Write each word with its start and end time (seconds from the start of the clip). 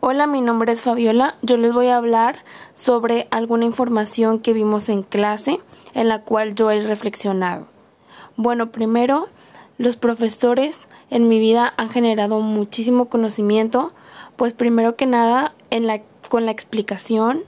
Hola, 0.00 0.28
mi 0.28 0.40
nombre 0.42 0.70
es 0.70 0.82
Fabiola. 0.82 1.34
Yo 1.42 1.56
les 1.56 1.72
voy 1.72 1.88
a 1.88 1.96
hablar 1.96 2.44
sobre 2.72 3.26
alguna 3.32 3.64
información 3.64 4.38
que 4.38 4.52
vimos 4.52 4.88
en 4.88 5.02
clase 5.02 5.60
en 5.92 6.06
la 6.06 6.22
cual 6.22 6.54
yo 6.54 6.70
he 6.70 6.80
reflexionado. 6.80 7.66
Bueno, 8.36 8.70
primero, 8.70 9.26
los 9.76 9.96
profesores 9.96 10.86
en 11.10 11.26
mi 11.26 11.40
vida 11.40 11.74
han 11.76 11.90
generado 11.90 12.40
muchísimo 12.40 13.06
conocimiento, 13.06 13.92
pues 14.36 14.52
primero 14.52 14.94
que 14.94 15.06
nada 15.06 15.52
en 15.70 15.88
la, 15.88 16.02
con 16.28 16.46
la 16.46 16.52
explicación 16.52 17.42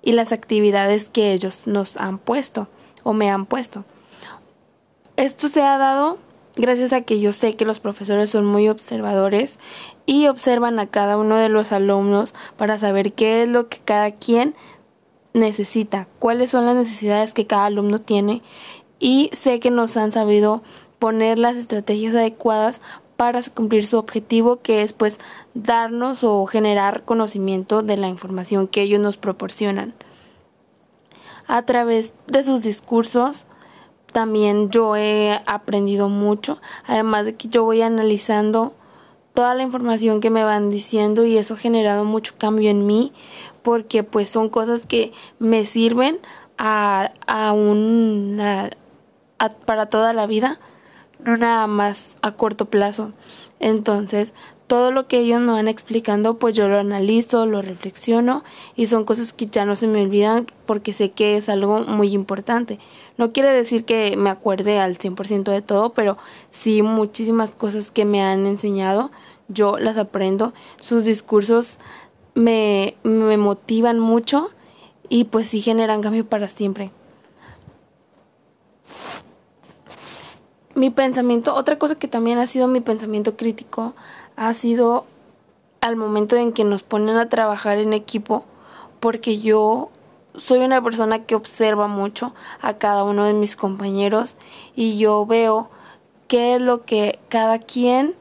y 0.00 0.12
las 0.12 0.32
actividades 0.32 1.10
que 1.10 1.34
ellos 1.34 1.66
nos 1.66 1.98
han 1.98 2.16
puesto 2.16 2.68
o 3.02 3.12
me 3.12 3.30
han 3.30 3.44
puesto. 3.44 3.84
Esto 5.16 5.46
se 5.50 5.62
ha 5.62 5.76
dado 5.76 6.16
gracias 6.56 6.92
a 6.92 7.02
que 7.02 7.20
yo 7.20 7.32
sé 7.32 7.56
que 7.56 7.64
los 7.64 7.80
profesores 7.80 8.30
son 8.30 8.46
muy 8.46 8.68
observadores 8.68 9.58
y 10.06 10.26
observan 10.26 10.78
a 10.78 10.86
cada 10.86 11.16
uno 11.16 11.36
de 11.36 11.48
los 11.48 11.72
alumnos 11.72 12.34
para 12.56 12.78
saber 12.78 13.12
qué 13.12 13.42
es 13.42 13.48
lo 13.48 13.68
que 13.68 13.78
cada 13.78 14.10
quien 14.12 14.54
necesita, 15.34 16.08
cuáles 16.18 16.50
son 16.50 16.66
las 16.66 16.76
necesidades 16.76 17.32
que 17.32 17.46
cada 17.46 17.66
alumno 17.66 18.00
tiene 18.00 18.42
y 18.98 19.30
sé 19.32 19.60
que 19.60 19.70
nos 19.70 19.96
han 19.96 20.12
sabido 20.12 20.62
poner 20.98 21.38
las 21.38 21.56
estrategias 21.56 22.14
adecuadas 22.14 22.80
para 23.16 23.40
cumplir 23.42 23.86
su 23.86 23.98
objetivo 23.98 24.60
que 24.62 24.82
es 24.82 24.92
pues 24.92 25.18
darnos 25.54 26.24
o 26.24 26.44
generar 26.46 27.04
conocimiento 27.04 27.82
de 27.82 27.96
la 27.96 28.08
información 28.08 28.68
que 28.68 28.82
ellos 28.82 29.00
nos 29.00 29.16
proporcionan. 29.16 29.94
A 31.46 31.62
través 31.62 32.12
de 32.26 32.42
sus 32.42 32.62
discursos 32.62 33.44
también 34.12 34.70
yo 34.70 34.96
he 34.96 35.40
aprendido 35.46 36.08
mucho, 36.08 36.60
además 36.86 37.26
de 37.26 37.34
que 37.34 37.48
yo 37.48 37.64
voy 37.64 37.82
analizando 37.82 38.74
toda 39.34 39.54
la 39.54 39.62
información 39.62 40.20
que 40.20 40.30
me 40.30 40.44
van 40.44 40.70
diciendo 40.70 41.24
y 41.24 41.38
eso 41.38 41.54
ha 41.54 41.56
generado 41.56 42.04
mucho 42.04 42.34
cambio 42.38 42.70
en 42.70 42.86
mí 42.86 43.12
porque 43.62 44.02
pues 44.02 44.28
son 44.28 44.48
cosas 44.48 44.82
que 44.86 45.12
me 45.38 45.64
sirven 45.64 46.20
a, 46.58 47.12
a 47.26 47.54
para 49.64 49.86
toda 49.86 50.12
la 50.12 50.26
vida 50.26 50.60
no 51.24 51.36
nada 51.36 51.66
más 51.66 52.16
a 52.22 52.32
corto 52.32 52.66
plazo 52.66 53.12
entonces 53.60 54.34
todo 54.66 54.90
lo 54.90 55.06
que 55.06 55.18
ellos 55.18 55.40
me 55.40 55.52
van 55.52 55.68
explicando 55.68 56.38
pues 56.38 56.54
yo 56.54 56.68
lo 56.68 56.78
analizo 56.78 57.46
lo 57.46 57.62
reflexiono 57.62 58.44
y 58.76 58.86
son 58.86 59.04
cosas 59.04 59.32
que 59.32 59.46
ya 59.46 59.64
no 59.64 59.76
se 59.76 59.86
me 59.86 60.02
olvidan 60.02 60.46
porque 60.66 60.92
sé 60.92 61.10
que 61.10 61.36
es 61.36 61.48
algo 61.48 61.80
muy 61.80 62.12
importante 62.12 62.78
no 63.18 63.32
quiere 63.32 63.50
decir 63.50 63.84
que 63.84 64.16
me 64.16 64.30
acuerde 64.30 64.78
al 64.78 64.98
100% 64.98 65.50
de 65.50 65.62
todo, 65.62 65.90
pero 65.90 66.16
sí 66.50 66.82
muchísimas 66.82 67.50
cosas 67.50 67.90
que 67.90 68.04
me 68.04 68.22
han 68.22 68.46
enseñado, 68.46 69.10
yo 69.48 69.78
las 69.78 69.98
aprendo. 69.98 70.54
Sus 70.80 71.04
discursos 71.04 71.78
me, 72.34 72.96
me 73.02 73.36
motivan 73.36 73.98
mucho 73.98 74.50
y 75.08 75.24
pues 75.24 75.48
sí 75.48 75.60
generan 75.60 76.00
cambio 76.00 76.26
para 76.26 76.48
siempre. 76.48 76.90
Mi 80.74 80.90
pensamiento, 80.90 81.54
otra 81.54 81.78
cosa 81.78 81.96
que 81.96 82.08
también 82.08 82.38
ha 82.38 82.46
sido 82.46 82.66
mi 82.66 82.80
pensamiento 82.80 83.36
crítico, 83.36 83.94
ha 84.36 84.54
sido 84.54 85.04
al 85.82 85.96
momento 85.96 86.36
en 86.36 86.52
que 86.52 86.64
nos 86.64 86.82
ponen 86.82 87.16
a 87.16 87.28
trabajar 87.28 87.78
en 87.78 87.92
equipo, 87.92 88.44
porque 88.98 89.38
yo 89.40 89.90
soy 90.36 90.60
una 90.60 90.82
persona 90.82 91.24
que 91.24 91.34
observa 91.34 91.88
mucho 91.88 92.34
a 92.60 92.74
cada 92.78 93.04
uno 93.04 93.24
de 93.24 93.34
mis 93.34 93.54
compañeros 93.56 94.36
y 94.74 94.96
yo 94.96 95.26
veo 95.26 95.68
qué 96.26 96.54
es 96.54 96.62
lo 96.62 96.84
que 96.84 97.18
cada 97.28 97.58
quien 97.58 98.14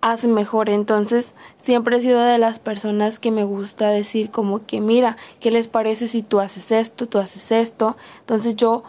hace 0.00 0.26
mejor. 0.26 0.68
Entonces, 0.68 1.32
siempre 1.62 1.96
he 1.96 2.00
sido 2.00 2.20
de 2.20 2.38
las 2.38 2.58
personas 2.58 3.18
que 3.18 3.30
me 3.30 3.44
gusta 3.44 3.90
decir 3.90 4.30
como 4.30 4.66
que 4.66 4.80
mira, 4.80 5.16
¿qué 5.38 5.50
les 5.50 5.68
parece 5.68 6.08
si 6.08 6.22
tú 6.22 6.40
haces 6.40 6.72
esto, 6.72 7.06
tú 7.06 7.18
haces 7.18 7.52
esto? 7.52 7.96
Entonces 8.20 8.56
yo 8.56 8.82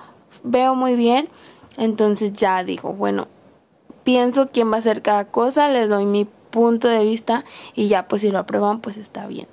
veo 0.43 0.75
muy 0.75 0.95
bien, 0.95 1.29
entonces 1.77 2.33
ya 2.33 2.63
digo, 2.63 2.93
bueno, 2.93 3.27
pienso 4.03 4.47
quién 4.51 4.71
va 4.71 4.77
a 4.77 4.79
hacer 4.79 5.01
cada 5.01 5.25
cosa, 5.25 5.69
les 5.69 5.89
doy 5.89 6.05
mi 6.05 6.25
punto 6.49 6.87
de 6.87 7.03
vista 7.03 7.45
y 7.75 7.87
ya 7.87 8.07
pues 8.07 8.21
si 8.21 8.31
lo 8.31 8.39
aprueban 8.39 8.81
pues 8.81 8.97
está 8.97 9.27
bien. 9.27 9.47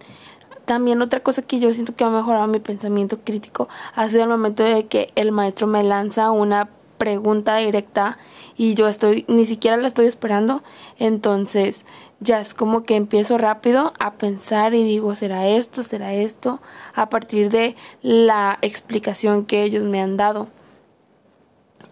También 0.65 1.03
otra 1.03 1.21
cosa 1.21 1.43
que 1.43 1.59
yo 1.59 1.73
siento 1.75 1.95
que 1.95 2.05
ha 2.05 2.11
mejorado 2.11 2.47
mi 2.47 2.61
pensamiento 2.61 3.19
crítico 3.23 3.69
ha 3.95 4.09
sido 4.09 4.23
el 4.23 4.31
momento 4.31 4.63
de 4.63 4.87
que 4.87 5.13
el 5.15 5.31
maestro 5.31 5.67
me 5.67 5.83
lanza 5.83 6.31
una 6.31 6.71
pregunta 6.97 7.57
directa 7.57 8.17
y 8.57 8.75
yo 8.75 8.89
estoy 8.89 9.27
ni 9.29 9.45
siquiera 9.45 9.77
la 9.77 9.89
estoy 9.89 10.07
esperando. 10.07 10.63
Entonces 10.99 11.85
ya 12.21 12.41
es 12.41 12.55
como 12.55 12.85
que 12.85 12.97
empiezo 12.97 13.37
rápido 13.37 13.93
a 13.99 14.15
pensar 14.15 14.75
y 14.75 14.85
digo 14.85 15.15
será 15.15 15.47
esto 15.49 15.83
será 15.83 16.15
esto 16.15 16.61
a 16.95 17.11
partir 17.11 17.51
de 17.51 17.77
la 18.01 18.59
explicación 18.63 19.45
que 19.45 19.65
ellos 19.65 19.85
me 19.85 20.01
han 20.01 20.17
dado 20.17 20.49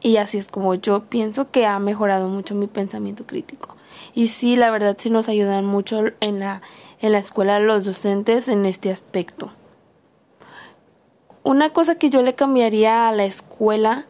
y 0.02 0.16
así 0.16 0.38
es 0.38 0.48
como 0.48 0.74
yo 0.74 1.04
pienso 1.04 1.50
que 1.50 1.66
ha 1.66 1.78
mejorado 1.78 2.28
mucho 2.28 2.54
mi 2.54 2.66
pensamiento 2.66 3.24
crítico 3.24 3.76
y 4.14 4.28
sí 4.28 4.56
la 4.56 4.70
verdad 4.70 4.96
sí 4.98 5.10
nos 5.10 5.28
ayudan 5.28 5.64
mucho 5.64 6.04
en 6.20 6.40
la 6.40 6.62
en 7.00 7.12
la 7.12 7.18
escuela 7.18 7.58
los 7.58 7.84
docentes 7.84 8.48
en 8.48 8.64
este 8.64 8.90
aspecto. 8.90 9.50
Una 11.42 11.70
cosa 11.70 11.96
que 11.96 12.10
yo 12.10 12.22
le 12.22 12.34
cambiaría 12.34 13.08
a 13.08 13.12
la 13.12 13.24
escuela 13.24 14.06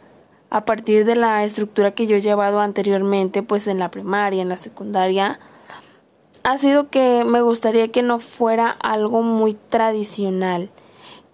a 0.50 0.66
partir 0.66 1.06
de 1.06 1.16
la 1.16 1.44
estructura 1.44 1.92
que 1.92 2.06
yo 2.06 2.16
he 2.16 2.20
llevado 2.20 2.60
anteriormente, 2.60 3.42
pues 3.42 3.66
en 3.66 3.78
la 3.78 3.90
primaria, 3.90 4.42
en 4.42 4.50
la 4.50 4.58
secundaria, 4.58 5.40
ha 6.42 6.58
sido 6.58 6.90
que 6.90 7.24
me 7.24 7.40
gustaría 7.40 7.88
que 7.88 8.02
no 8.02 8.18
fuera 8.18 8.70
algo 8.70 9.22
muy 9.22 9.54
tradicional. 9.54 10.68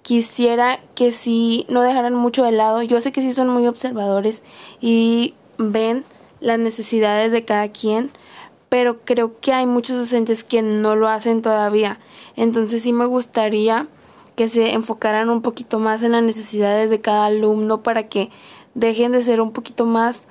Quisiera 0.08 0.80
que 0.94 1.12
sí 1.12 1.66
no 1.68 1.82
dejaran 1.82 2.14
mucho 2.14 2.42
de 2.42 2.50
lado. 2.50 2.80
Yo 2.80 2.98
sé 3.02 3.12
que 3.12 3.20
sí 3.20 3.34
son 3.34 3.50
muy 3.50 3.66
observadores 3.66 4.42
y 4.80 5.34
ven 5.58 6.02
las 6.40 6.58
necesidades 6.58 7.30
de 7.30 7.44
cada 7.44 7.68
quien, 7.68 8.10
pero 8.70 9.00
creo 9.04 9.38
que 9.38 9.52
hay 9.52 9.66
muchos 9.66 9.98
docentes 9.98 10.44
que 10.44 10.62
no 10.62 10.96
lo 10.96 11.08
hacen 11.08 11.42
todavía. 11.42 12.00
Entonces 12.36 12.84
sí 12.84 12.94
me 12.94 13.04
gustaría 13.04 13.86
que 14.34 14.48
se 14.48 14.72
enfocaran 14.72 15.28
un 15.28 15.42
poquito 15.42 15.78
más 15.78 16.02
en 16.02 16.12
las 16.12 16.22
necesidades 16.22 16.88
de 16.88 17.02
cada 17.02 17.26
alumno 17.26 17.82
para 17.82 18.08
que 18.08 18.30
dejen 18.72 19.12
de 19.12 19.22
ser 19.22 19.42
un 19.42 19.52
poquito 19.52 19.84
más, 19.84 20.26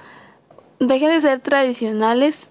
dejen 0.80 1.10
de 1.10 1.22
ser 1.22 1.40
tradicionales 1.40 2.48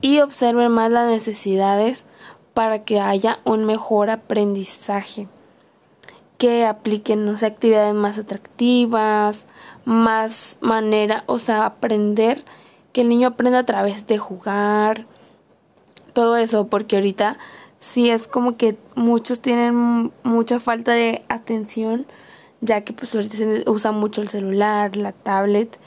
y 0.00 0.20
observen 0.20 0.72
más 0.72 0.90
las 0.90 1.06
necesidades 1.06 2.06
para 2.54 2.82
que 2.84 2.98
haya 2.98 3.40
un 3.44 3.66
mejor 3.66 4.08
aprendizaje. 4.08 5.28
Que 6.38 6.64
apliquen, 6.64 7.24
no 7.26 7.36
sé, 7.36 7.46
actividades 7.46 7.94
más 7.94 8.18
atractivas, 8.18 9.46
más 9.84 10.58
manera, 10.60 11.24
o 11.26 11.38
sea, 11.38 11.66
aprender 11.66 12.44
que 12.92 13.02
el 13.02 13.08
niño 13.08 13.28
aprenda 13.28 13.60
a 13.60 13.66
través 13.66 14.06
de 14.06 14.18
jugar, 14.18 15.06
todo 16.12 16.36
eso, 16.36 16.68
porque 16.68 16.96
ahorita 16.96 17.38
sí 17.80 18.08
es 18.08 18.28
como 18.28 18.56
que 18.56 18.78
muchos 18.94 19.40
tienen 19.40 20.12
mucha 20.22 20.60
falta 20.60 20.92
de 20.92 21.24
atención, 21.28 22.06
ya 22.60 22.82
que 22.82 22.94
pues 22.94 23.14
ahorita 23.14 23.36
se 23.36 23.64
usa 23.66 23.92
mucho 23.92 24.22
el 24.22 24.28
celular, 24.28 24.96
la 24.96 25.12
tablet, 25.12 25.78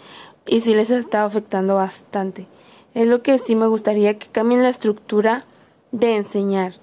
y 0.45 0.61
sí 0.61 0.75
les 0.75 0.91
está 0.91 1.25
afectando 1.25 1.75
bastante. 1.75 2.45
Es 2.93 3.07
lo 3.07 3.23
que 3.23 3.37
sí 3.39 3.55
me 3.55 3.67
gustaría 3.67 4.17
que 4.19 4.27
cambien 4.27 4.63
la 4.63 4.69
estructura 4.69 5.45
de 5.91 6.15
enseñar, 6.15 6.73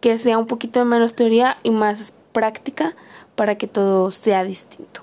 que 0.00 0.18
sea 0.18 0.38
un 0.38 0.46
poquito 0.46 0.84
menos 0.84 1.14
teoría 1.14 1.58
y 1.62 1.70
más 1.70 2.12
práctica 2.36 2.94
para 3.34 3.56
que 3.56 3.66
todo 3.66 4.10
sea 4.10 4.44
distinto. 4.44 5.00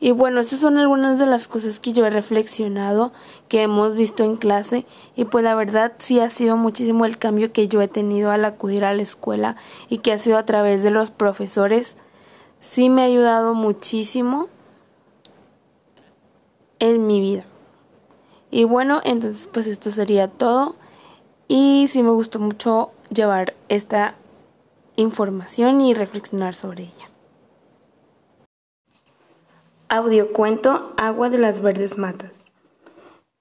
Y 0.00 0.12
bueno, 0.12 0.40
estas 0.40 0.60
son 0.60 0.78
algunas 0.78 1.18
de 1.18 1.26
las 1.26 1.46
cosas 1.46 1.78
que 1.78 1.92
yo 1.92 2.06
he 2.06 2.10
reflexionado, 2.10 3.12
que 3.48 3.60
hemos 3.60 3.94
visto 3.94 4.24
en 4.24 4.36
clase 4.36 4.86
y 5.14 5.26
pues 5.26 5.44
la 5.44 5.54
verdad 5.54 5.92
sí 5.98 6.20
ha 6.20 6.30
sido 6.30 6.56
muchísimo 6.56 7.04
el 7.04 7.18
cambio 7.18 7.52
que 7.52 7.68
yo 7.68 7.82
he 7.82 7.88
tenido 7.88 8.30
al 8.30 8.46
acudir 8.46 8.82
a 8.86 8.94
la 8.94 9.02
escuela 9.02 9.56
y 9.90 9.98
que 9.98 10.12
ha 10.12 10.18
sido 10.18 10.38
a 10.38 10.46
través 10.46 10.82
de 10.82 10.90
los 10.90 11.10
profesores. 11.10 11.98
Sí 12.58 12.88
me 12.88 13.02
ha 13.02 13.04
ayudado 13.04 13.52
muchísimo 13.52 14.48
en 16.78 17.06
mi 17.06 17.20
vida. 17.20 17.44
Y 18.50 18.64
bueno, 18.64 19.02
entonces 19.04 19.50
pues 19.52 19.66
esto 19.66 19.90
sería 19.90 20.28
todo 20.28 20.76
y 21.46 21.88
sí 21.90 22.02
me 22.02 22.10
gustó 22.10 22.38
mucho 22.38 22.90
llevar 23.10 23.52
esta 23.68 24.14
información 24.96 25.80
y 25.80 25.92
reflexionar 25.92 26.54
sobre 26.54 26.84
ella. 26.84 27.10
Audiocuento 29.88 30.92
Agua 30.96 31.30
de 31.30 31.38
las 31.38 31.60
Verdes 31.60 31.98
Matas. 31.98 32.32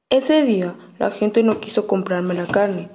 Ese 0.10 0.44
día 0.44 0.76
la 1.00 1.12
gente 1.12 1.44
no 1.44 1.60
quiso 1.60 1.88
comprarme 1.88 2.34
la 2.34 2.46
carne. 2.46 2.90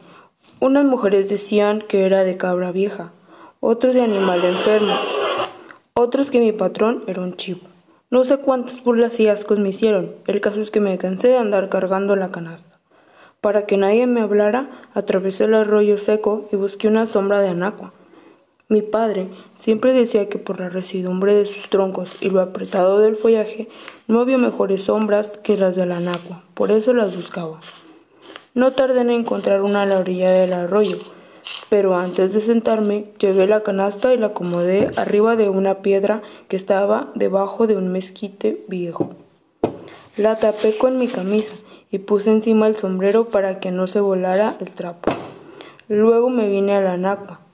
Unas 0.60 0.84
mujeres 0.84 1.28
decían 1.28 1.82
que 1.82 2.04
era 2.04 2.24
de 2.24 2.36
cabra 2.36 2.72
vieja, 2.72 3.12
otros 3.60 3.94
de 3.94 4.02
animal 4.02 4.44
enfermo, 4.44 4.94
otros 5.94 6.30
que 6.30 6.40
mi 6.40 6.52
patrón 6.52 7.04
era 7.06 7.22
un 7.22 7.36
chivo. 7.36 7.60
No 8.10 8.24
sé 8.24 8.38
cuántas 8.38 8.82
burlas 8.82 9.20
y 9.20 9.28
ascos 9.28 9.58
me 9.58 9.68
hicieron. 9.68 10.14
El 10.26 10.40
caso 10.40 10.60
es 10.62 10.70
que 10.70 10.80
me 10.80 10.96
cansé 10.98 11.28
de 11.28 11.36
andar 11.36 11.68
cargando 11.68 12.16
la 12.16 12.30
canasta. 12.30 12.80
Para 13.40 13.66
que 13.66 13.76
nadie 13.76 14.06
me 14.06 14.20
hablara, 14.20 14.88
atravesé 14.94 15.44
el 15.44 15.54
arroyo 15.54 15.98
seco 15.98 16.48
y 16.50 16.56
busqué 16.56 16.88
una 16.88 17.06
sombra 17.06 17.40
de 17.40 17.50
anacua. 17.50 17.92
Mi 18.70 18.82
padre 18.82 19.30
siempre 19.56 19.94
decía 19.94 20.28
que 20.28 20.38
por 20.38 20.60
la 20.60 20.68
residumbre 20.68 21.32
de 21.34 21.46
sus 21.46 21.70
troncos 21.70 22.12
y 22.20 22.28
lo 22.28 22.42
apretado 22.42 22.98
del 22.98 23.16
follaje 23.16 23.66
no 24.08 24.20
había 24.20 24.36
mejores 24.36 24.82
sombras 24.82 25.38
que 25.42 25.56
las 25.56 25.74
de 25.74 25.86
la 25.86 25.96
anacua, 25.96 26.44
por 26.52 26.70
eso 26.70 26.92
las 26.92 27.16
buscaba. 27.16 27.60
No 28.52 28.72
tardé 28.72 29.00
en 29.00 29.10
encontrar 29.10 29.62
una 29.62 29.82
a 29.82 29.86
la 29.86 29.98
orilla 29.98 30.30
del 30.30 30.52
arroyo, 30.52 30.98
pero 31.70 31.96
antes 31.96 32.34
de 32.34 32.42
sentarme 32.42 33.06
llevé 33.18 33.46
la 33.46 33.62
canasta 33.62 34.12
y 34.12 34.18
la 34.18 34.26
acomodé 34.26 34.90
arriba 34.96 35.34
de 35.34 35.48
una 35.48 35.76
piedra 35.76 36.20
que 36.48 36.56
estaba 36.56 37.10
debajo 37.14 37.66
de 37.66 37.76
un 37.76 37.88
mezquite 37.88 38.66
viejo. 38.68 39.14
La 40.18 40.36
tapé 40.36 40.76
con 40.76 40.98
mi 40.98 41.08
camisa 41.08 41.56
y 41.90 42.00
puse 42.00 42.30
encima 42.30 42.66
el 42.66 42.76
sombrero 42.76 43.30
para 43.30 43.60
que 43.60 43.70
no 43.70 43.86
se 43.86 44.00
volara 44.00 44.56
el 44.60 44.70
trapo. 44.72 45.10
Luego 45.88 46.28
me 46.28 46.50
vine 46.50 46.74
a 46.74 46.82
la 46.82 46.98
nacua. 46.98 47.47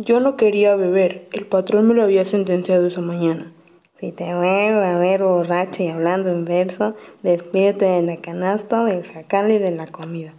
Yo 0.00 0.20
no 0.20 0.36
quería 0.36 0.76
beber, 0.76 1.26
el 1.32 1.44
patrón 1.44 1.88
me 1.88 1.94
lo 1.94 2.04
había 2.04 2.24
sentenciado 2.24 2.86
esa 2.86 3.00
mañana. 3.00 3.52
Si 3.98 4.12
te 4.12 4.32
vuelvo 4.32 4.78
a 4.78 4.96
ver 4.96 5.24
borracho 5.24 5.82
y 5.82 5.88
hablando 5.88 6.28
en 6.28 6.44
verso, 6.44 6.94
despídete 7.24 7.84
de 7.84 8.02
la 8.02 8.18
canasta, 8.18 8.84
del 8.84 9.02
jacal 9.02 9.50
y 9.50 9.58
de 9.58 9.72
la 9.72 9.88
comida. 9.88 10.34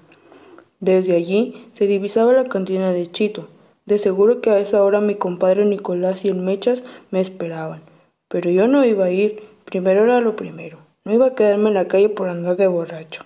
Desde 0.79 1.13
allí 1.13 1.67
se 1.73 1.87
divisaba 1.87 2.31
la 2.31 2.45
cantina 2.45 2.93
de 2.93 3.11
Chito. 3.11 3.49
De 3.85 3.99
seguro 3.99 4.39
que 4.39 4.49
a 4.49 4.59
esa 4.59 4.81
hora 4.81 5.01
mi 5.01 5.15
compadre 5.15 5.65
Nicolás 5.65 6.23
y 6.23 6.29
el 6.29 6.37
Mechas 6.37 6.85
me 7.11 7.19
esperaban. 7.19 7.81
Pero 8.29 8.49
yo 8.51 8.69
no 8.69 8.85
iba 8.85 9.03
a 9.03 9.11
ir, 9.11 9.43
primero 9.65 10.05
era 10.05 10.21
lo 10.21 10.37
primero. 10.37 10.77
No 11.03 11.13
iba 11.13 11.25
a 11.25 11.35
quedarme 11.35 11.67
en 11.67 11.73
la 11.73 11.89
calle 11.89 12.07
por 12.07 12.29
andar 12.29 12.55
de 12.55 12.67
borracho. 12.67 13.25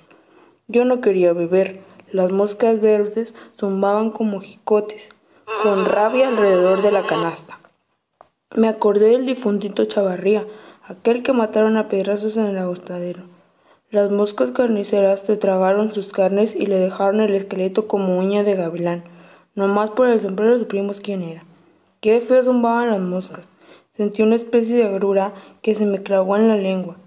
Yo 0.67 0.83
no 0.83 0.99
quería 0.99 1.31
beber. 1.33 1.81
Las 2.11 2.31
moscas 2.31 2.81
verdes 2.81 3.35
zumbaban 3.55 4.09
como 4.09 4.41
jicotes, 4.41 5.09
con 5.61 5.85
rabia 5.85 6.27
alrededor 6.27 6.81
de 6.81 6.91
la 6.91 7.03
canasta. 7.03 7.59
Me 8.55 8.67
acordé 8.67 9.09
del 9.09 9.25
difuntito 9.25 9.85
Chavarría, 9.85 10.45
aquel 10.87 11.23
que 11.23 11.33
mataron 11.33 11.77
a 11.77 11.87
pedrazos 11.87 12.37
en 12.37 12.45
el 12.45 12.57
agostadero. 12.57 13.23
Las 13.89 14.11
moscas 14.11 14.51
carniceras 14.51 15.21
se 15.21 15.37
tragaron 15.37 15.93
sus 15.93 16.11
carnes 16.11 16.55
y 16.55 16.65
le 16.65 16.77
dejaron 16.77 17.21
el 17.21 17.33
esqueleto 17.35 17.87
como 17.87 18.17
uña 18.17 18.43
de 18.43 18.55
gavilán. 18.55 19.03
Nomás 19.55 19.91
por 19.91 20.07
el 20.07 20.19
sombrero 20.19 20.57
supimos 20.57 20.99
quién 20.99 21.21
era. 21.21 21.45
Qué 22.01 22.19
feo 22.19 22.43
zumbaban 22.43 22.89
las 22.89 22.99
moscas. 22.99 23.47
Sentí 23.95 24.23
una 24.23 24.35
especie 24.35 24.75
de 24.75 24.85
agrura 24.85 25.33
que 25.61 25.75
se 25.75 25.85
me 25.85 26.01
clavó 26.01 26.35
en 26.35 26.47
la 26.47 26.57
lengua. 26.57 26.97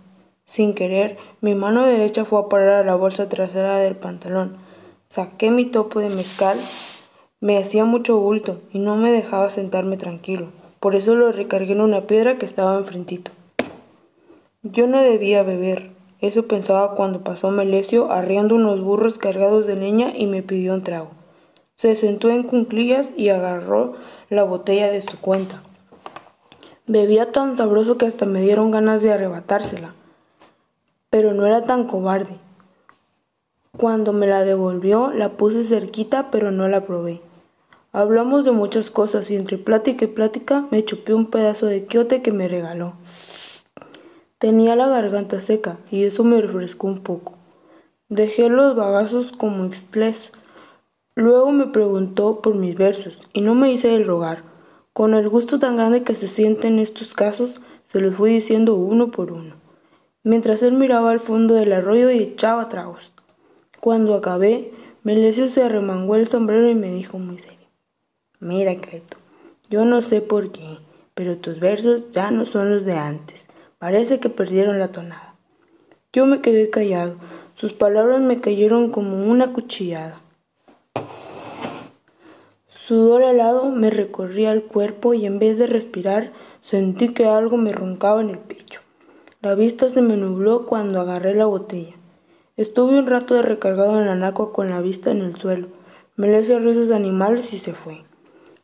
Sin 0.45 0.75
querer, 0.75 1.19
mi 1.41 1.57
mano 1.57 1.85
derecha 1.85 2.25
fue 2.25 2.39
a 2.39 2.49
parar 2.49 2.75
a 2.75 2.85
la 2.85 2.95
bolsa 2.95 3.29
trasera 3.29 3.79
del 3.79 3.97
pantalón. 3.97 4.57
Saqué 5.09 5.51
mi 5.51 5.65
topo 5.65 5.99
de 5.99 6.09
mezcal. 6.09 6.57
Me 7.39 7.59
hacía 7.59 7.85
mucho 7.85 8.17
bulto 8.19 8.63
y 8.73 8.79
no 8.79 8.97
me 8.97 9.13
dejaba 9.13 9.51
sentarme 9.51 9.99
tranquilo. 9.99 10.53
Por 10.81 10.97
eso 10.97 11.15
lo 11.15 11.33
recargué 11.33 11.73
en 11.73 11.83
una 11.83 12.07
piedra 12.07 12.39
que 12.39 12.47
estaba 12.47 12.79
enfrentito. 12.79 13.31
Yo 14.63 14.87
no 14.87 15.03
debía 15.03 15.43
beber. 15.43 15.91
Eso 16.23 16.47
pensaba 16.47 16.95
cuando 16.95 17.25
pasó 17.25 17.51
Melesio 17.51 18.11
arriando 18.11 18.55
unos 18.55 18.81
burros 18.83 19.19
cargados 19.19 19.67
de 19.67 19.77
leña 19.77 20.15
y 20.17 20.27
me 20.27 20.43
pidió 20.43 20.73
un 20.73 20.83
trago. 20.83 21.11
Se 21.75 21.95
sentó 21.95 22.31
en 22.31 22.43
cunclillas 22.43 23.11
y 23.19 23.29
agarró 23.29 23.97
la 24.31 24.43
botella 24.43 24.91
de 24.91 25.03
su 25.03 25.21
cuenta. 25.21 25.63
Bebía 26.87 27.33
tan 27.33 27.59
sabroso 27.59 27.99
que 27.99 28.07
hasta 28.07 28.25
me 28.25 28.41
dieron 28.41 28.71
ganas 28.71 29.03
de 29.03 29.13
arrebatársela. 29.13 29.93
Pero 31.11 31.35
no 31.35 31.47
era 31.47 31.67
tan 31.67 31.87
cobarde. 31.87 32.39
Cuando 33.77 34.15
me 34.15 34.27
la 34.27 34.43
devolvió, 34.43 35.11
la 35.13 35.37
puse 35.37 35.65
cerquita, 35.65 36.31
pero 36.31 36.51
no 36.51 36.67
la 36.67 36.87
probé. 36.87 37.21
Hablamos 37.99 38.45
de 38.45 38.51
muchas 38.51 38.91
cosas 38.91 39.31
y 39.31 39.37
entre 39.37 39.57
plática 39.57 40.05
y 40.05 40.09
plática 40.09 40.67
me 40.71 40.85
chupé 40.85 41.15
un 41.15 41.31
pedazo 41.31 41.65
de 41.65 41.87
quiote 41.87 42.21
que 42.21 42.31
me 42.31 42.47
regaló. 42.47 42.93
Tenía 44.37 44.77
la 44.77 44.87
garganta 44.87 45.41
seca 45.41 45.79
y 45.91 46.05
eso 46.05 46.23
me 46.23 46.43
refrescó 46.43 46.89
un 46.89 47.03
poco. 47.03 47.39
Dejé 48.11 48.51
los 48.51 48.77
bagazos 48.77 49.33
como 49.33 49.65
extlés. 49.65 50.31
Luego 51.15 51.53
me 51.53 51.69
preguntó 51.69 52.43
por 52.43 52.55
mis 52.55 52.77
versos 52.77 53.19
y 53.33 53.41
no 53.41 53.55
me 53.55 53.73
hice 53.73 53.95
el 53.95 54.05
rogar. 54.05 54.43
Con 54.93 55.15
el 55.15 55.31
gusto 55.31 55.59
tan 55.59 55.77
grande 55.77 56.03
que 56.03 56.17
se 56.17 56.29
siente 56.29 56.69
en 56.69 56.79
estos 56.79 57.15
casos, 57.15 57.63
se 57.89 58.01
los 58.01 58.15
fui 58.15 58.31
diciendo 58.31 58.75
uno 58.75 59.11
por 59.11 59.33
uno, 59.33 59.55
mientras 60.23 60.63
él 60.63 60.75
miraba 60.75 61.13
al 61.13 61.21
fondo 61.21 61.55
del 61.55 61.73
arroyo 61.73 62.11
y 62.11 62.19
echaba 62.19 62.69
tragos. 62.69 63.15
Cuando 63.81 64.15
acabé, 64.15 64.71
Melesio 65.03 65.49
se 65.49 65.63
arremangó 65.63 66.17
el 66.17 66.29
sombrero 66.29 66.69
y 66.69 66.75
me 66.75 66.91
dijo 66.91 67.19
muy 67.19 67.39
serio. 67.39 67.56
Mira, 68.47 68.81
Creto, 68.81 69.17
yo 69.71 69.85
no 69.85 70.03
sé 70.03 70.21
por 70.21 70.53
qué, 70.53 70.79
pero 71.15 71.37
tus 71.37 71.59
versos 71.59 72.13
ya 72.13 72.31
no 72.31 72.47
son 72.47 72.71
los 72.71 72.85
de 72.85 72.93
antes. 72.93 73.45
Parece 73.79 74.21
que 74.21 74.29
perdieron 74.29 74.79
la 74.79 74.93
tonada. 74.93 75.35
Yo 76.13 76.27
me 76.27 76.41
quedé 76.41 76.71
callado. 76.71 77.17
Sus 77.57 77.73
palabras 77.73 78.21
me 78.21 78.41
cayeron 78.41 78.93
como 78.93 79.29
una 79.29 79.53
cuchillada. 79.53 80.21
Sudor 82.69 83.25
helado 83.25 83.69
me 83.71 83.91
recorría 83.91 84.53
el 84.53 84.63
cuerpo 84.63 85.13
y 85.13 85.27
en 85.27 85.41
vez 85.41 85.59
de 85.59 85.67
respirar 85.67 86.33
sentí 86.63 87.09
que 87.09 87.27
algo 87.27 87.57
me 87.57 87.73
roncaba 87.73 88.21
en 88.21 88.31
el 88.31 88.39
pecho. 88.39 88.81
La 89.43 89.57
vista 89.57 89.91
se 89.91 90.03
me 90.03 90.17
nubló 90.17 90.67
cuando 90.67 91.01
agarré 91.01 91.35
la 91.35 91.47
botella. 91.47 91.97
Estuve 92.57 92.97
un 92.97 93.09
rato 93.09 93.35
de 93.35 93.43
recargado 93.43 93.99
en 93.99 94.07
la 94.07 94.15
nacua 94.15 94.53
con 94.53 94.71
la 94.71 94.81
vista 94.81 95.11
en 95.11 95.23
el 95.23 95.37
suelo. 95.37 95.67
Me 96.15 96.29
le 96.29 96.43
hice 96.43 96.61
rizos 96.61 96.93
animales 96.93 97.53
y 97.53 97.59
se 97.59 97.73
fue. 97.73 98.06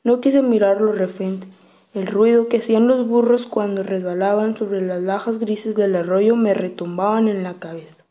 No 0.04 0.20
quise 0.20 0.42
mirarlo 0.42 0.92
refrente. 0.92 1.46
El 1.94 2.08
ruido 2.08 2.48
que 2.48 2.58
hacían 2.58 2.88
los 2.88 3.06
burros 3.06 3.46
cuando 3.46 3.82
resbalaban 3.82 4.56
sobre 4.56 4.80
las 4.80 5.00
lajas 5.00 5.38
grises 5.38 5.76
del 5.76 5.94
arroyo 5.94 6.34
me 6.34 6.54
retumbaban 6.54 7.28
en 7.28 7.44
la 7.44 7.54
cabeza. 7.54 8.02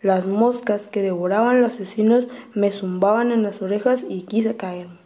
Las 0.00 0.26
moscas 0.26 0.88
que 0.88 1.00
devoraban 1.00 1.62
los 1.62 1.74
asesinos 1.74 2.26
me 2.54 2.72
zumbaban 2.72 3.30
en 3.30 3.44
las 3.44 3.62
orejas 3.62 4.04
y 4.08 4.22
quise 4.22 4.56
caerme. 4.56 4.98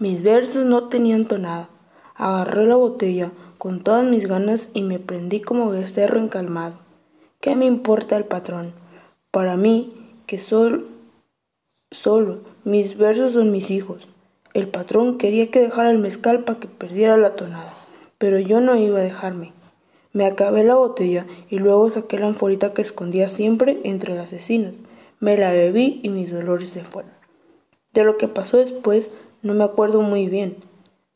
Mis 0.00 0.24
versos 0.24 0.64
no 0.64 0.88
tenían 0.88 1.26
tonada. 1.26 1.68
Agarré 2.16 2.66
la 2.66 2.74
botella 2.76 3.30
con 3.58 3.84
todas 3.84 4.04
mis 4.04 4.26
ganas 4.26 4.70
y 4.74 4.82
me 4.82 4.98
prendí 4.98 5.40
como 5.40 5.70
becerro 5.70 6.18
encalmado. 6.18 6.80
¿Qué 7.40 7.54
me 7.54 7.66
importa 7.66 8.16
el 8.16 8.24
patrón? 8.24 8.72
Para 9.30 9.56
mí, 9.56 9.92
que 10.26 10.40
soy 10.40 10.86
solo, 11.92 12.40
mis 12.64 12.98
versos 12.98 13.34
son 13.34 13.52
mis 13.52 13.70
hijos. 13.70 14.08
El 14.52 14.66
patrón 14.66 15.16
quería 15.16 15.48
que 15.50 15.60
dejara 15.60 15.90
el 15.90 15.98
mezcal 15.98 16.42
para 16.42 16.58
que 16.58 16.66
perdiera 16.66 17.16
la 17.16 17.34
tonada, 17.36 17.72
pero 18.18 18.40
yo 18.40 18.60
no 18.60 18.74
iba 18.74 18.98
a 18.98 19.02
dejarme. 19.02 19.52
Me 20.12 20.26
acabé 20.26 20.64
la 20.64 20.74
botella 20.74 21.24
y 21.50 21.60
luego 21.60 21.88
saqué 21.90 22.18
la 22.18 22.26
anforita 22.26 22.74
que 22.74 22.82
escondía 22.82 23.28
siempre 23.28 23.78
entre 23.84 24.16
las 24.16 24.32
asesinas. 24.32 24.74
Me 25.20 25.36
la 25.36 25.52
bebí 25.52 26.00
y 26.02 26.08
mis 26.08 26.32
dolores 26.32 26.70
se 26.70 26.82
fueron. 26.82 27.12
De 27.92 28.02
lo 28.02 28.18
que 28.18 28.26
pasó 28.26 28.56
después 28.56 29.12
no 29.42 29.54
me 29.54 29.62
acuerdo 29.62 30.02
muy 30.02 30.26
bien. 30.26 30.56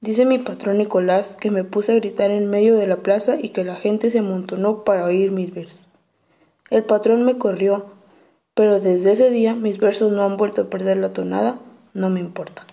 Dice 0.00 0.26
mi 0.26 0.38
patrón 0.38 0.79
Nicolás 0.79 1.37
que 1.41 1.50
me 1.50 1.64
puse 1.64 1.91
a 1.91 1.97
gritar 1.97 2.31
en 2.31 2.49
medio 2.49 2.76
de 2.76 2.87
la 2.87 2.99
plaza 2.99 3.37
y 3.41 3.49
que 3.49 3.64
la 3.64 3.75
gente 3.75 4.12
se 4.12 4.21
amontonó 4.21 4.85
para 4.85 5.07
oír 5.07 5.33
mis 5.33 5.53
versos. 5.53 5.81
El 6.71 6.85
patrón 6.85 7.25
me 7.25 7.37
corrió, 7.37 7.87
pero 8.55 8.79
desde 8.79 9.11
ese 9.11 9.31
día 9.31 9.57
mis 9.57 9.79
versos 9.79 10.12
no 10.12 10.23
han 10.23 10.37
vuelto 10.37 10.62
a 10.62 10.71
perder 10.71 10.99
la 10.99 11.12
tonada, 11.12 11.59
no 11.95 12.11
me 12.11 12.21
importa. 12.21 12.64